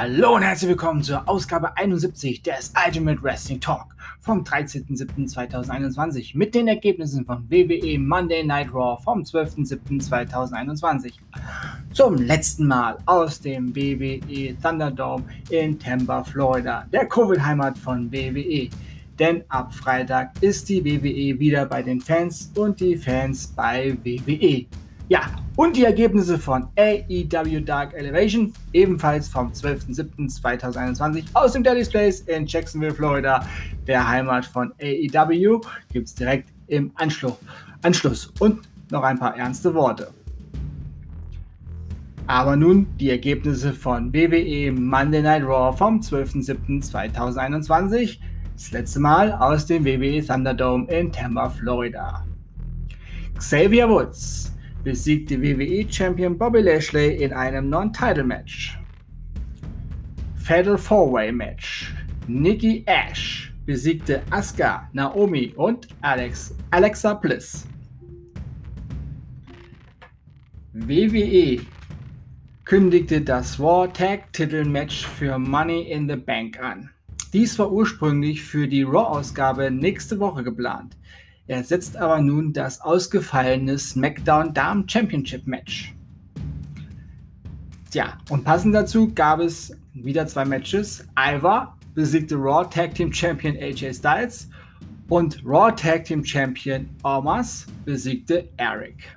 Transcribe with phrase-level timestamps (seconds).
[0.00, 6.68] Hallo und herzlich willkommen zur Ausgabe 71 des Ultimate Wrestling Talk vom 13.07.2021 mit den
[6.68, 11.14] Ergebnissen von WWE Monday Night Raw vom 12.07.2021.
[11.92, 18.70] Zum letzten Mal aus dem WWE Thunderdome in Tampa, Florida, der Covid-Heimat von WWE.
[19.18, 24.64] Denn ab Freitag ist die WWE wieder bei den Fans und die Fans bei WWE.
[25.08, 25.22] Ja,
[25.56, 32.46] und die Ergebnisse von AEW Dark Elevation, ebenfalls vom 12.07.2021 aus dem Daddy's Place in
[32.46, 33.42] Jacksonville, Florida,
[33.86, 37.38] der Heimat von AEW, gibt es direkt im Anschluss.
[37.82, 38.30] Anschluss.
[38.38, 40.12] Und noch ein paar ernste Worte.
[42.26, 48.18] Aber nun die Ergebnisse von WWE Monday Night Raw vom 12.07.2021.
[48.52, 52.26] Das letzte Mal aus dem WWE Thunderdome in Tampa, Florida.
[53.38, 54.52] Xavier Woods
[54.84, 58.78] besiegte WWE-Champion Bobby Lashley in einem Non-Title-Match.
[60.36, 61.94] Fatal Four-Way-Match.
[62.26, 67.66] Nikki Ash besiegte Asuka, Naomi und Alex, Alexa Bliss.
[70.72, 71.60] WWE
[72.64, 76.88] kündigte das Raw Tag Titel-Match für Money in the Bank an.
[77.32, 80.96] Dies war ursprünglich für die Raw-Ausgabe nächste Woche geplant.
[81.48, 85.94] Er setzt aber nun das ausgefallene SmackDown Damen Championship Match.
[87.90, 91.08] Tja, und passend dazu gab es wieder zwei Matches.
[91.18, 94.50] Ivar besiegte Raw Tag Team Champion AJ Styles
[95.08, 99.16] und Raw Tag Team Champion Omas besiegte Eric.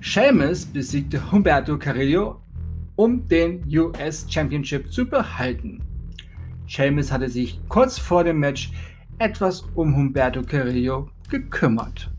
[0.00, 2.40] Sheamus besiegte Humberto Carrillo,
[2.96, 5.82] um den US Championship zu behalten.
[6.66, 8.72] Sheamus hatte sich kurz vor dem Match
[9.18, 12.10] etwas um Humberto Carrillo gekümmert.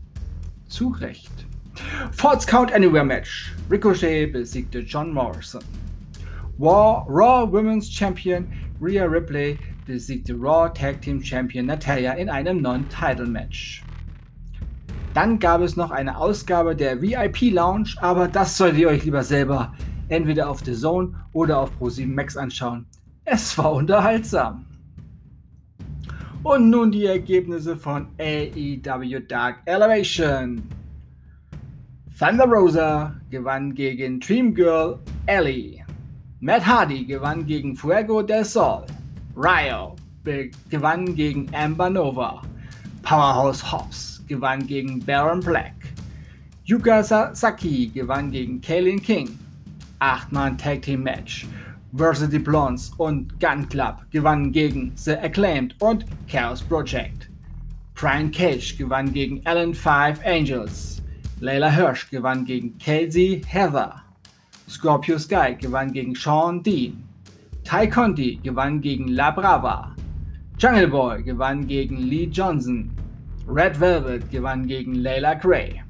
[0.68, 1.30] Zu Recht.
[2.12, 3.54] Falls Count Anywhere Match.
[3.70, 5.62] Ricochet besiegte John Morrison.
[6.58, 8.46] Raw, Raw Women's Champion
[8.80, 13.82] Rhea Ripley besiegte Raw Tag Team Champion Natalia in einem Non-Title Match.
[15.14, 19.24] Dann gab es noch eine Ausgabe der VIP Lounge, aber das solltet ihr euch lieber
[19.24, 19.72] selber
[20.08, 22.86] entweder auf The Zone oder auf Pro7 Max anschauen.
[23.24, 24.66] Es war unterhaltsam.
[26.42, 30.62] Und nun die Ergebnisse von AEW Dark Elevation.
[32.18, 35.84] Thunder Rosa gewann gegen Dream Girl Ellie.
[36.40, 38.86] Matt Hardy gewann gegen Fuego del Sol.
[39.36, 39.96] Ryo
[40.70, 42.40] gewann gegen Amber Nova.
[43.02, 45.74] Powerhouse Hobbs gewann gegen Baron Black.
[46.64, 49.38] Yuka Sasaki gewann gegen Kaylin King.
[49.98, 51.46] Achtmann Tag Team Match.
[51.92, 57.28] Varsity Blondes und Gun Club gewannen gegen The Acclaimed und Chaos Project.
[57.94, 61.02] Brian Cage gewann gegen Allen Five Angels.
[61.40, 64.02] Layla Hirsch gewann gegen Casey Heather.
[64.68, 67.02] Scorpio Sky gewann gegen Sean Dean.
[67.64, 69.94] Ty Conti gewann gegen La Brava.
[70.58, 72.90] Jungle Boy gewann gegen Lee Johnson.
[73.48, 75.82] Red Velvet gewann gegen Layla Gray.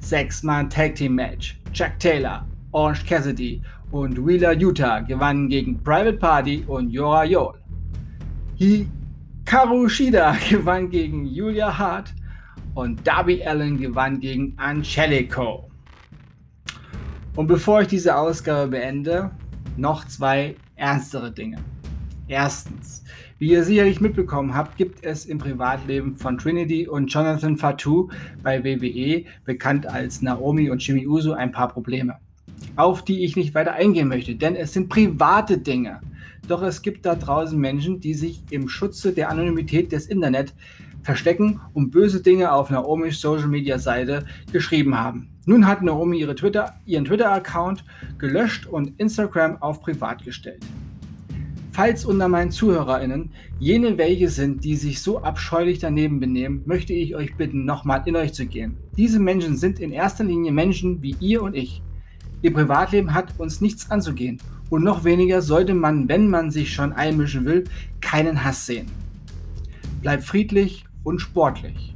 [0.00, 1.58] Sechs-Mann Tag Team Match.
[1.72, 3.62] Jack Taylor, Orange Cassidy
[3.92, 7.54] und Wheeler Utah gewannen gegen Private Party und Yora Yol.
[8.56, 12.14] Hikaru Shida gewann gegen Julia Hart
[12.74, 15.70] und Darby Allen gewann gegen Angelico.
[17.36, 19.30] Und bevor ich diese Ausgabe beende,
[19.76, 21.58] noch zwei ernstere Dinge.
[22.28, 23.02] Erstens,
[23.38, 28.08] wie ihr sicherlich mitbekommen habt, gibt es im Privatleben von Trinity und Jonathan Fatou
[28.42, 32.18] bei WWE, bekannt als Naomi und Jimmy Uso, ein paar Probleme
[32.76, 36.00] auf die ich nicht weiter eingehen möchte, denn es sind private Dinge.
[36.48, 40.54] Doch es gibt da draußen Menschen, die sich im Schutze der Anonymität des Internet
[41.02, 45.28] verstecken und böse Dinge auf Naomis Social Media Seite geschrieben haben.
[45.46, 47.84] Nun hat Naomi ihre Twitter, ihren Twitter-Account
[48.18, 50.64] gelöscht und Instagram auf privat gestellt.
[51.72, 57.14] Falls unter meinen ZuhörerInnen jene welche sind, die sich so abscheulich daneben benehmen, möchte ich
[57.14, 58.76] euch bitten, nochmal in euch zu gehen.
[58.96, 61.80] Diese Menschen sind in erster Linie Menschen wie ihr und ich.
[62.42, 64.38] Ihr Privatleben hat uns nichts anzugehen.
[64.70, 67.64] Und noch weniger sollte man, wenn man sich schon einmischen will,
[68.00, 68.86] keinen Hass sehen.
[70.00, 71.94] Bleibt friedlich und sportlich.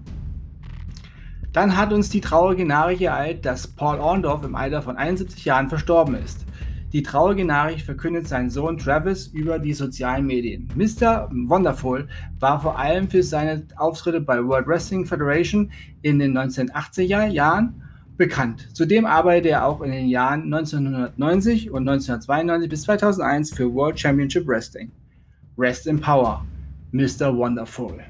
[1.53, 5.69] Dann hat uns die traurige Nachricht ereilt, dass Paul Orndorff im Alter von 71 Jahren
[5.69, 6.45] verstorben ist.
[6.93, 10.69] Die traurige Nachricht verkündet sein Sohn Travis über die sozialen Medien.
[10.75, 11.29] Mr.
[11.33, 12.09] Wonderful
[12.39, 15.71] war vor allem für seine Auftritte bei World Wrestling Federation
[16.03, 17.84] in den 1980er Jahren
[18.17, 18.69] bekannt.
[18.73, 24.47] Zudem arbeitete er auch in den Jahren 1990 und 1992 bis 2001 für World Championship
[24.47, 24.91] Wrestling.
[25.59, 26.45] Rest in Power,
[26.93, 27.37] Mr.
[27.37, 28.01] Wonderful.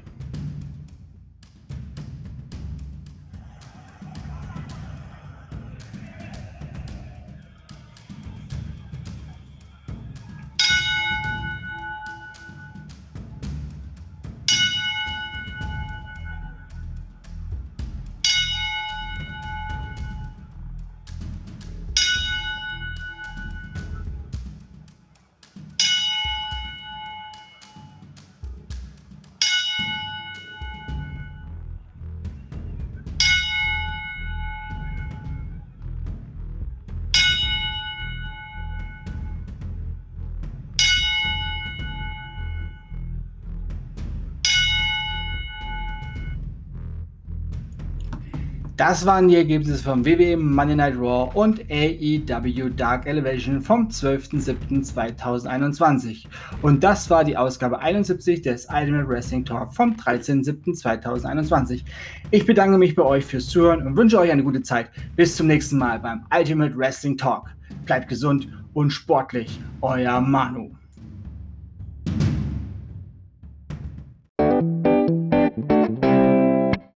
[48.77, 56.25] Das waren die Ergebnisse vom WWE Monday Night Raw und AEW Dark Elevation vom 12.07.2021.
[56.61, 61.85] Und das war die Ausgabe 71 des Ultimate Wrestling Talk vom 13.07.2021.
[62.31, 64.91] Ich bedanke mich bei euch fürs Zuhören und wünsche euch eine gute Zeit.
[65.15, 67.47] Bis zum nächsten Mal beim Ultimate Wrestling Talk.
[67.85, 69.57] Bleibt gesund und sportlich.
[69.79, 70.75] Euer Manu.